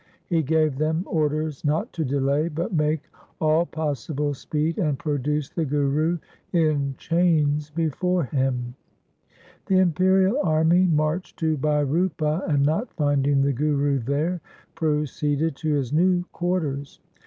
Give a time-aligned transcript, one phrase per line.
[0.25, 3.01] He gave them orders not to delay, but make
[3.39, 6.17] all possible speed and produce the Guru
[6.51, 8.73] in chains before him.
[9.67, 14.41] The imperial army marched to Bhai Rupa and not finding the Guru there
[14.73, 16.99] proceeded to his new quarters.